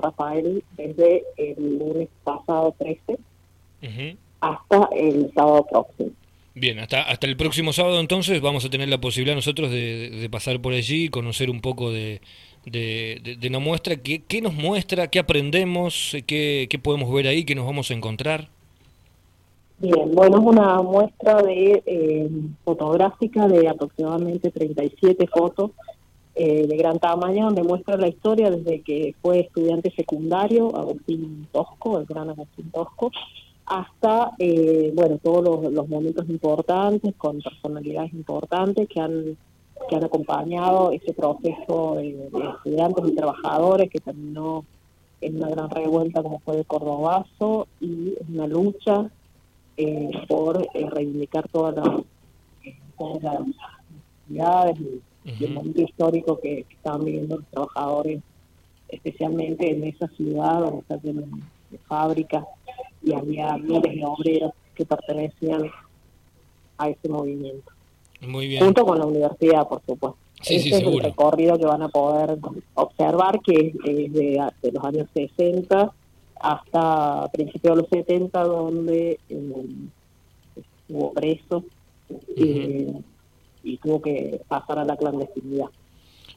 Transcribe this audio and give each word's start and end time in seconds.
Rafael 0.00 0.62
desde 0.76 1.24
el 1.36 1.78
lunes 1.78 2.08
pasado 2.24 2.74
13 2.78 3.18
hasta 4.40 4.88
el 4.94 5.32
sábado 5.34 5.66
próximo. 5.70 6.10
Bien, 6.54 6.78
hasta, 6.80 7.02
hasta 7.02 7.26
el 7.26 7.36
próximo 7.36 7.72
sábado 7.72 8.00
entonces 8.00 8.40
vamos 8.40 8.64
a 8.64 8.70
tener 8.70 8.88
la 8.88 9.00
posibilidad 9.00 9.36
nosotros 9.36 9.70
de, 9.70 10.28
pasar 10.30 10.60
por 10.60 10.72
allí 10.72 11.04
y 11.04 11.08
conocer 11.08 11.48
un 11.48 11.60
poco 11.60 11.90
de, 11.92 12.20
de, 12.66 13.36
de, 13.40 13.50
la 13.50 13.60
muestra. 13.60 13.96
¿Qué, 13.96 14.22
¿Qué, 14.26 14.40
nos 14.40 14.54
muestra? 14.54 15.08
¿Qué 15.08 15.18
aprendemos? 15.20 16.16
¿Qué, 16.26 16.66
¿Qué 16.68 16.78
podemos 16.78 17.12
ver 17.12 17.28
ahí? 17.28 17.44
¿Qué 17.44 17.54
nos 17.54 17.66
vamos 17.66 17.90
a 17.90 17.94
encontrar? 17.94 18.48
Bien, 19.78 20.12
bueno, 20.12 20.36
es 20.38 20.44
una 20.44 20.82
muestra 20.82 21.40
de 21.42 21.82
eh, 21.86 22.28
fotográfica 22.64 23.48
de 23.48 23.66
aproximadamente 23.66 24.50
37 24.50 25.26
fotos 25.28 25.70
eh, 26.42 26.66
de 26.66 26.74
gran 26.78 26.98
tamaño, 26.98 27.44
donde 27.44 27.62
muestra 27.62 27.98
la 27.98 28.08
historia 28.08 28.50
desde 28.50 28.80
que 28.80 29.14
fue 29.20 29.40
estudiante 29.40 29.90
secundario, 29.90 30.74
Agustín 30.74 31.46
Tosco, 31.52 31.98
el 31.98 32.06
gran 32.06 32.30
Agustín 32.30 32.70
Tosco, 32.70 33.10
hasta, 33.66 34.30
eh, 34.38 34.90
bueno, 34.94 35.18
todos 35.22 35.70
los, 35.70 35.86
momentos 35.86 36.26
importantes, 36.30 37.14
con 37.18 37.42
personalidades 37.42 38.14
importantes 38.14 38.88
que 38.88 39.00
han 39.00 39.36
que 39.86 39.96
han 39.96 40.04
acompañado 40.04 40.92
ese 40.92 41.12
proceso 41.12 41.96
de, 41.96 42.30
estudiantes 42.56 43.04
y 43.06 43.16
trabajadores 43.16 43.90
que 43.90 44.00
terminó 44.00 44.64
en 45.20 45.36
una 45.36 45.50
gran 45.50 45.68
revuelta 45.68 46.22
como 46.22 46.38
fue 46.38 46.56
el 46.56 46.66
Cordobazo 46.66 47.66
y 47.82 48.14
una 48.30 48.46
lucha 48.46 49.10
eh, 49.76 50.10
por 50.26 50.66
eh, 50.72 50.88
reivindicar 50.88 51.48
todas 51.48 51.76
las, 51.76 52.02
todas 52.98 53.22
las 53.22 53.40
actividades 54.22 54.80
y, 54.80 55.00
el 55.24 55.54
momento 55.54 55.82
histórico 55.82 56.40
que, 56.40 56.66
estaban 56.70 57.04
viviendo 57.04 57.36
los 57.36 57.46
trabajadores, 57.48 58.22
especialmente 58.88 59.70
en 59.70 59.84
esa 59.84 60.08
ciudad 60.08 60.60
donde 60.60 60.78
está 60.80 61.00
lleno 61.02 61.22
de 61.70 61.78
fábricas 61.78 62.44
y 63.02 63.12
había 63.12 63.56
miles 63.56 63.94
de 63.94 64.04
obreros 64.04 64.52
que 64.74 64.84
pertenecían 64.84 65.70
a 66.78 66.88
ese 66.88 67.08
movimiento. 67.08 67.70
Muy 68.22 68.48
bien. 68.48 68.64
Junto 68.64 68.84
con 68.84 68.98
la 68.98 69.06
universidad, 69.06 69.68
por 69.68 69.80
supuesto. 69.86 70.16
Sí, 70.42 70.56
este 70.56 70.76
es 70.76 70.82
el 70.82 71.00
recorrido 71.00 71.58
que 71.58 71.66
van 71.66 71.82
a 71.82 71.88
poder 71.88 72.38
observar, 72.74 73.40
que 73.40 73.74
es 73.84 74.12
de, 74.12 74.50
de 74.62 74.72
los 74.72 74.84
años 74.84 75.06
60 75.12 75.92
hasta 76.40 77.28
principios 77.32 77.76
de 77.76 77.82
los 77.82 77.90
70, 77.90 78.42
donde 78.44 79.20
eh, 79.28 79.66
estuvo 80.56 81.12
preso 81.12 81.64
eh, 82.36 82.94
y 83.72 83.76
tuvo 83.78 84.00
que 84.00 84.40
pasar 84.48 84.78
a 84.78 84.84
la 84.84 84.96
clandestinidad. 84.96 85.66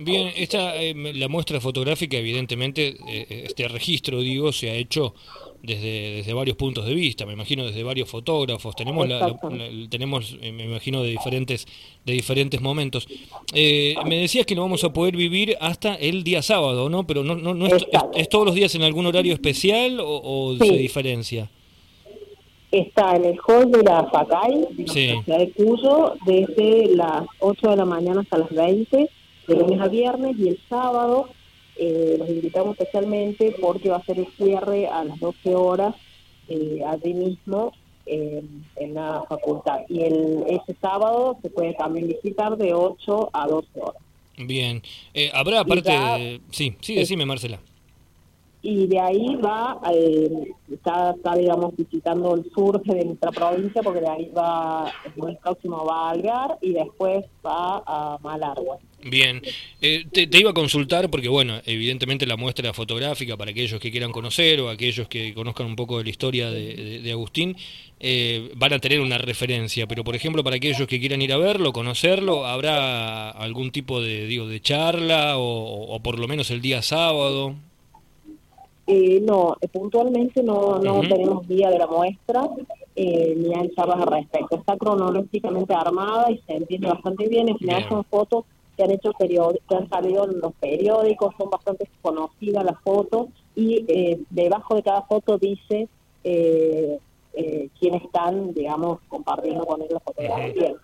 Bien, 0.00 0.30
esta, 0.36 0.76
eh, 0.76 0.94
la 0.94 1.26
muestra 1.26 1.60
fotográfica, 1.60 2.16
evidentemente, 2.16 2.96
este 3.28 3.66
registro, 3.66 4.20
digo, 4.20 4.52
se 4.52 4.70
ha 4.70 4.74
hecho 4.74 5.14
desde, 5.62 6.16
desde 6.16 6.32
varios 6.32 6.56
puntos 6.56 6.86
de 6.86 6.94
vista, 6.94 7.26
me 7.26 7.32
imagino 7.32 7.66
desde 7.66 7.82
varios 7.82 8.08
fotógrafos, 8.08 8.76
tenemos, 8.76 9.08
la, 9.08 9.36
tenemos 9.90 10.36
eh, 10.40 10.52
me 10.52 10.64
imagino, 10.64 11.02
de 11.02 11.10
diferentes, 11.10 11.66
de 12.04 12.12
diferentes 12.12 12.60
momentos. 12.60 13.08
Eh, 13.52 13.94
me 14.06 14.18
decías 14.18 14.46
que 14.46 14.54
lo 14.54 14.62
vamos 14.62 14.84
a 14.84 14.92
poder 14.92 15.16
vivir 15.16 15.56
hasta 15.60 15.94
el 15.94 16.22
día 16.22 16.42
sábado, 16.42 16.88
¿no? 16.88 17.06
Pero 17.06 17.24
no, 17.24 17.34
no, 17.34 17.54
no 17.54 17.66
es, 17.66 17.86
es, 18.14 18.28
todos 18.28 18.46
los 18.46 18.54
días 18.54 18.74
en 18.74 18.82
algún 18.82 19.06
horario 19.06 19.34
especial 19.34 19.98
o, 20.00 20.56
se 20.58 20.72
diferencia? 20.72 21.50
Está 22.70 23.16
en 23.16 23.24
el 23.24 23.38
hall 23.46 23.70
de 23.70 23.82
la 23.82 24.04
FACAI, 24.04 24.66
de 24.70 24.84
la 24.84 24.92
Universidad 24.92 25.38
de 25.38 25.52
Cuyo, 25.52 26.14
desde 26.26 26.94
las 26.94 27.24
8 27.38 27.70
de 27.70 27.76
la 27.76 27.84
mañana 27.84 28.20
hasta 28.20 28.38
las 28.38 28.50
20, 28.50 29.10
de 29.46 29.54
lunes 29.54 29.80
a 29.80 29.88
viernes, 29.88 30.36
y 30.38 30.48
el 30.48 30.60
sábado 30.68 31.30
eh, 31.76 32.16
los 32.18 32.28
invitamos 32.28 32.78
especialmente 32.78 33.54
porque 33.60 33.88
va 33.88 33.96
a 33.96 34.04
ser 34.04 34.18
el 34.18 34.26
cierre 34.36 34.86
a 34.86 35.04
las 35.04 35.18
12 35.18 35.54
horas 35.54 35.94
eh, 36.48 36.82
allí 36.86 37.14
mismo 37.14 37.72
en 38.06 38.94
la 38.94 39.22
facultad. 39.28 39.80
Y 39.88 40.02
el, 40.02 40.44
ese 40.48 40.74
sábado 40.80 41.38
se 41.42 41.50
puede 41.50 41.74
también 41.74 42.08
visitar 42.08 42.56
de 42.56 42.72
8 42.72 43.30
a 43.34 43.46
12 43.46 43.68
horas. 43.80 44.02
Bien. 44.38 44.82
Eh, 45.14 45.30
¿Habrá 45.34 45.60
aparte...? 45.60 46.40
Sí, 46.50 46.76
sí, 46.80 46.94
decime, 46.94 47.26
Marcela. 47.26 47.60
Y 48.60 48.86
de 48.88 49.00
ahí 49.00 49.36
va, 49.36 49.80
eh, 49.92 50.52
está, 50.72 51.14
digamos, 51.36 51.76
visitando 51.76 52.34
el 52.34 52.50
sur 52.52 52.82
de 52.82 53.04
nuestra 53.04 53.30
provincia, 53.30 53.82
porque 53.82 54.00
de 54.00 54.08
ahí 54.08 54.32
va, 54.36 54.90
el 55.04 55.36
próximo 55.36 55.84
va 55.84 56.08
a 56.08 56.10
Algar 56.10 56.58
y 56.60 56.72
después 56.72 57.24
va 57.44 57.82
a 57.86 58.18
Malargüe. 58.22 58.78
Bien, 59.04 59.40
eh, 59.80 60.04
te, 60.10 60.28
iba 60.38 60.50
a 60.50 60.54
consultar 60.54 61.08
porque, 61.08 61.28
bueno, 61.28 61.60
evidentemente 61.64 62.26
la 62.26 62.36
muestra 62.36 62.72
fotográfica 62.72 63.36
para 63.36 63.52
aquellos 63.52 63.78
que 63.78 63.92
quieran 63.92 64.10
conocer 64.10 64.60
o 64.60 64.70
aquellos 64.70 65.06
que 65.06 65.32
conozcan 65.34 65.66
un 65.66 65.76
poco 65.76 65.98
de 65.98 66.04
la 66.04 66.10
historia 66.10 66.50
de, 66.50 67.12
Agustín, 67.12 67.56
eh, 68.00 68.50
van 68.56 68.72
a 68.72 68.80
tener 68.80 69.00
una 69.00 69.16
referencia, 69.18 69.86
pero 69.86 70.02
por 70.02 70.16
ejemplo 70.16 70.42
para 70.42 70.56
aquellos 70.56 70.86
que 70.88 70.98
quieran 70.98 71.22
ir 71.22 71.32
a 71.32 71.36
verlo, 71.36 71.72
conocerlo, 71.72 72.44
¿habrá 72.44 73.30
algún 73.30 73.70
tipo 73.70 74.00
de, 74.00 74.26
digo, 74.26 74.48
de 74.48 74.60
charla 74.60 75.34
o, 75.38 76.00
por 76.02 76.18
lo 76.18 76.26
menos 76.26 76.50
el 76.50 76.60
día 76.60 76.82
sábado? 76.82 77.54
Eh, 78.88 79.20
no, 79.20 79.54
puntualmente 79.70 80.42
no, 80.42 80.78
no 80.78 81.00
tenemos 81.02 81.46
día 81.46 81.68
de 81.70 81.78
la 81.78 81.86
muestra, 81.86 82.48
ni 82.96 83.54
hay 83.54 83.70
charlas 83.76 84.00
al 84.00 84.06
respecto. 84.06 84.56
Está 84.56 84.76
cronológicamente 84.76 85.74
armada 85.74 86.30
y 86.30 86.38
se 86.38 86.54
entiende 86.54 86.88
bastante 86.88 87.28
bien, 87.28 87.48
en 87.48 87.58
general 87.58 87.86
son 87.88 88.04
fotos 88.04 88.44
que 88.78 88.84
han 88.84 88.90
hecho 88.92 89.10
que 89.12 89.74
han 89.74 89.88
salido 89.88 90.24
en 90.24 90.40
los 90.40 90.52
periódicos, 90.54 91.34
son 91.36 91.50
bastante 91.50 91.88
conocidas 92.00 92.64
las 92.64 92.80
fotos 92.80 93.26
y 93.56 93.84
eh, 93.88 94.20
debajo 94.30 94.76
de 94.76 94.84
cada 94.84 95.02
foto 95.02 95.36
dice 95.36 95.88
eh, 96.22 96.98
eh, 97.32 97.68
quiénes 97.78 98.04
están, 98.04 98.54
digamos, 98.54 99.00
compartiendo 99.08 99.66
con 99.66 99.82
él 99.82 99.88
la 99.90 100.00
fotografía. 100.00 100.74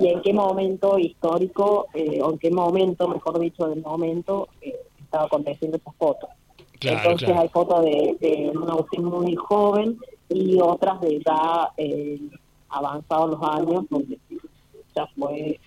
Y 0.00 0.08
en 0.08 0.22
qué 0.22 0.32
momento 0.32 0.98
histórico 0.98 1.86
eh, 1.94 2.20
o 2.20 2.32
en 2.32 2.38
qué 2.38 2.50
momento, 2.50 3.06
mejor 3.06 3.38
dicho, 3.38 3.68
del 3.68 3.82
momento 3.82 4.48
estaba 5.00 5.26
aconteciendo 5.26 5.76
esas 5.76 5.94
fotos. 5.94 6.30
Entonces 6.92 7.28
hay 7.30 7.48
fotos 7.48 7.84
de, 7.84 8.16
de, 8.20 8.52
un 8.54 8.68
Agustín 8.70 9.04
muy 9.04 9.34
joven 9.34 9.98
y 10.28 10.58
otras 10.60 11.00
de 11.00 11.20
ya 11.24 11.70
avanzados 12.68 13.30
los 13.30 13.42
años, 13.42 13.84
donde 13.88 14.18
ya 14.94 15.06
fue 15.16 15.58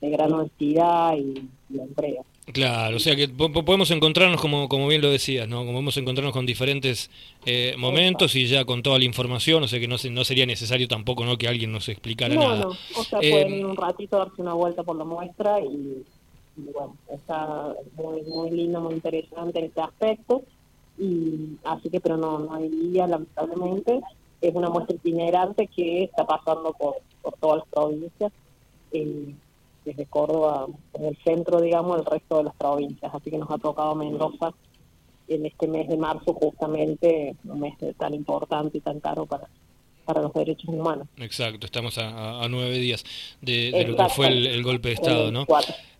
de 0.00 0.10
gran 0.10 0.32
honestidad 0.32 1.16
y, 1.16 1.48
entrega. 1.78 2.22
Claro, 2.52 2.96
o 2.96 2.98
sea 2.98 3.14
que 3.14 3.28
podemos 3.28 3.92
encontrarnos, 3.92 4.40
como, 4.40 4.68
como 4.68 4.88
bien 4.88 5.02
lo 5.02 5.10
decías, 5.10 5.46
¿no? 5.46 5.58
Como 5.58 5.72
podemos 5.72 5.96
encontrarnos 5.96 6.32
con 6.32 6.46
diferentes 6.46 7.08
eh, 7.46 7.74
momentos 7.78 8.34
y 8.34 8.46
ya 8.46 8.64
con 8.64 8.82
toda 8.82 8.98
la 8.98 9.04
información, 9.04 9.62
o 9.62 9.68
sea 9.68 9.78
que 9.78 9.86
no, 9.86 9.96
no 10.10 10.24
sería 10.24 10.46
necesario 10.46 10.88
tampoco 10.88 11.24
no 11.24 11.38
que 11.38 11.46
alguien 11.46 11.70
nos 11.70 11.88
explicara 11.88 12.34
no, 12.34 12.40
nada. 12.40 12.60
No, 12.62 12.70
o 12.70 13.04
sea, 13.04 13.20
pueden 13.20 13.54
ir 13.54 13.64
un 13.64 13.76
ratito 13.76 14.18
darse 14.18 14.42
una 14.42 14.54
vuelta 14.54 14.82
por 14.82 14.96
la 14.96 15.04
muestra 15.04 15.60
y, 15.60 16.02
bueno, 16.72 16.96
está 17.08 17.74
muy, 17.96 18.22
muy 18.22 18.50
lindo, 18.50 18.80
muy 18.80 18.94
interesante 18.94 19.64
este 19.64 19.80
aspecto. 19.80 20.42
Y 20.98 21.56
así 21.64 21.88
que, 21.90 22.00
pero 22.00 22.16
no, 22.16 22.38
no 22.38 22.54
hay 22.54 22.68
día, 22.68 23.06
lamentablemente. 23.06 24.00
Es 24.40 24.54
una 24.54 24.70
muestra 24.70 24.96
itinerante 24.96 25.66
que 25.66 26.04
está 26.04 26.26
pasando 26.26 26.72
por, 26.72 26.96
por 27.22 27.34
todas 27.34 27.58
las 27.58 27.68
provincias. 27.68 28.32
Eh, 28.92 29.34
desde 29.84 30.06
Córdoba, 30.06 30.66
en 30.94 31.04
el 31.04 31.16
centro, 31.24 31.60
digamos, 31.60 31.98
el 31.98 32.04
resto 32.04 32.38
de 32.38 32.44
las 32.44 32.54
provincias. 32.54 33.14
Así 33.14 33.30
que 33.30 33.38
nos 33.38 33.50
ha 33.50 33.58
tocado 33.58 33.94
Mendoza 33.94 34.52
en 35.28 35.46
este 35.46 35.68
mes 35.68 35.88
de 35.88 35.96
marzo, 35.96 36.34
justamente, 36.34 37.36
un 37.44 37.60
mes 37.60 37.74
tan 37.96 38.14
importante 38.14 38.78
y 38.78 38.80
tan 38.80 39.00
caro 39.00 39.26
para, 39.26 39.48
para 40.04 40.22
los 40.22 40.32
derechos 40.32 40.68
humanos. 40.68 41.06
Exacto, 41.18 41.66
estamos 41.66 41.96
a, 41.98 42.46
nueve 42.48 42.78
días 42.78 43.04
de, 43.40 43.86
lo 43.88 43.96
que 43.96 44.08
fue 44.10 44.26
el, 44.28 44.62
golpe 44.62 44.88
de 44.88 44.94
Estado, 44.94 45.30
¿no? 45.30 45.46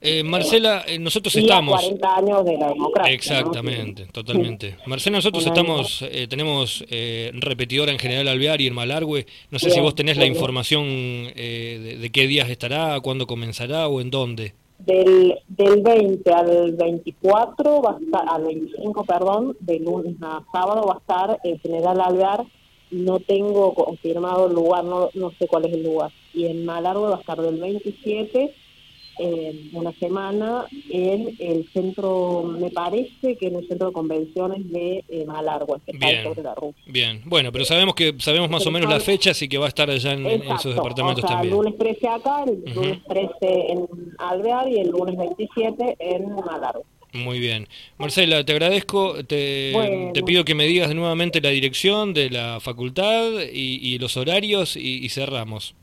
Eh, 0.02 0.22
Marcela, 0.22 0.82
eh, 0.86 0.98
nosotros 0.98 1.34
estamos... 1.36 1.78
40 1.78 2.16
años 2.16 2.44
de 2.44 2.56
la 2.56 2.68
democracia. 2.68 3.12
Exactamente, 3.12 4.06
totalmente. 4.06 4.76
Marcela, 4.86 5.18
nosotros 5.18 5.44
estamos, 5.44 6.02
eh, 6.02 6.26
tenemos 6.26 6.84
eh, 6.88 7.30
repetidora 7.34 7.92
en 7.92 7.98
General 7.98 8.26
Alvear 8.28 8.62
y 8.62 8.66
en 8.66 8.74
Malargüe. 8.74 9.26
No 9.50 9.58
sé 9.58 9.70
si 9.70 9.78
vos 9.80 9.94
tenés 9.94 10.16
la 10.16 10.24
información 10.24 10.86
de, 11.34 12.10
qué 12.12 12.26
días 12.26 12.48
estará, 12.48 12.98
cuándo 13.00 13.26
comenzará 13.26 13.88
o 13.88 14.00
en 14.00 14.10
dónde. 14.10 14.54
Del, 14.78 15.38
del 15.48 15.82
20 15.82 16.32
al 16.32 16.72
24, 16.72 17.82
va 17.82 17.90
a 17.90 17.98
estar, 18.02 18.24
al 18.26 18.44
25, 18.44 19.04
perdón, 19.04 19.56
de 19.60 19.78
lunes 19.78 20.16
a 20.22 20.42
sábado 20.50 20.86
va 20.86 20.94
a 20.94 20.98
estar 20.98 21.38
en 21.44 21.58
General 21.60 22.00
Alvear 22.00 22.46
no 22.90 23.20
tengo 23.20 23.74
confirmado 23.74 24.48
el 24.48 24.54
lugar, 24.54 24.84
no, 24.84 25.10
no 25.14 25.30
sé 25.38 25.46
cuál 25.46 25.66
es 25.66 25.74
el 25.74 25.84
lugar. 25.84 26.12
Y 26.34 26.46
en 26.46 26.64
Malargo 26.64 27.10
va 27.10 27.16
a 27.16 27.20
estar 27.20 27.40
del 27.40 27.58
27, 27.58 28.54
en 29.20 29.70
una 29.74 29.92
semana, 29.92 30.64
en 30.88 31.36
el 31.38 31.68
centro, 31.72 32.42
me 32.42 32.70
parece 32.70 33.36
que 33.36 33.48
en 33.48 33.56
el 33.56 33.68
centro 33.68 33.88
de 33.88 33.92
convenciones 33.92 34.70
de 34.70 35.04
eh, 35.08 35.24
Malargo, 35.26 35.78
bien, 35.86 36.24
sobre 36.24 36.42
la 36.42 36.54
Bien, 36.86 37.22
bueno, 37.26 37.52
pero 37.52 37.64
sabemos 37.66 37.94
que 37.94 38.14
sabemos 38.18 38.48
más 38.48 38.66
o 38.66 38.70
menos 38.70 38.88
las 38.88 39.04
fechas 39.04 39.40
y 39.42 39.48
que 39.48 39.58
va 39.58 39.66
a 39.66 39.68
estar 39.68 39.90
allá 39.90 40.12
en, 40.12 40.26
esos 40.26 40.74
departamentos 40.74 41.24
o 41.24 41.26
sea, 41.26 41.36
también. 41.36 41.52
El 41.52 41.58
lunes 41.58 41.78
13 41.78 42.08
acá, 42.08 42.44
el 42.44 42.74
lunes 42.74 42.98
13 43.08 43.30
en 43.42 43.88
Alvear 44.18 44.68
y 44.68 44.78
el 44.78 44.88
lunes 44.88 45.16
27 45.16 45.96
en 45.98 46.34
Malargo. 46.34 46.84
Muy 47.12 47.40
bien. 47.40 47.66
Marcela, 47.98 48.44
te 48.44 48.52
agradezco. 48.52 49.24
Te, 49.24 49.72
pido 50.24 50.44
que 50.44 50.54
me 50.54 50.64
digas 50.64 50.94
nuevamente 50.94 51.40
la 51.40 51.50
dirección 51.50 52.14
de 52.14 52.30
la 52.30 52.60
facultad 52.60 53.24
y, 53.52 53.98
los 53.98 54.16
horarios 54.16 54.76
y, 54.76 55.08
cerramos. 55.08 55.74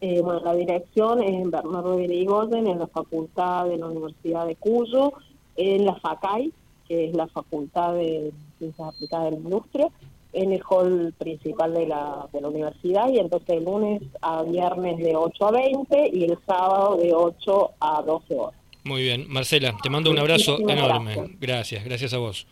Eh, 0.00 0.20
bueno, 0.20 0.40
la 0.44 0.54
dirección 0.54 1.22
es 1.22 1.30
en 1.30 1.50
Bernardo 1.50 1.96
de 1.96 2.04
Irigoyen, 2.04 2.66
en 2.66 2.78
la 2.78 2.88
facultad 2.88 3.66
de 3.66 3.78
la 3.78 3.86
Universidad 3.86 4.46
de 4.46 4.56
Cuyo, 4.56 5.12
en 5.56 5.84
la 5.84 5.94
FACAI, 5.94 6.52
que 6.88 7.08
es 7.08 7.14
la 7.14 7.28
Facultad 7.28 7.94
de 7.94 8.32
Ciencias 8.58 8.88
Aplicadas 8.88 9.26
de 9.26 9.30
la 9.32 9.36
Industria, 9.36 9.88
en 10.32 10.52
el 10.52 10.62
hall 10.68 11.14
principal 11.18 11.74
de 11.74 11.86
la, 11.86 12.26
de 12.32 12.40
la 12.40 12.48
universidad 12.48 13.10
y 13.10 13.18
entonces 13.18 13.50
el 13.50 13.64
lunes 13.64 14.02
a 14.22 14.42
viernes 14.42 14.98
de 14.98 15.14
8 15.14 15.46
a 15.46 15.50
20 15.52 16.10
y 16.12 16.24
el 16.24 16.38
sábado 16.46 16.96
de 16.96 17.12
8 17.12 17.70
a 17.78 18.02
12 18.02 18.34
horas. 18.34 18.61
Muy 18.84 19.02
bien, 19.02 19.26
Marcela, 19.28 19.76
te 19.82 19.90
mando 19.90 20.10
un 20.10 20.18
abrazo 20.18 20.58
enorme. 20.68 21.36
Gracias, 21.40 21.84
gracias 21.84 22.12
a 22.14 22.18
vos. 22.18 22.46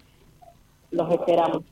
Los 0.91 1.11
esperamos. 1.11 1.63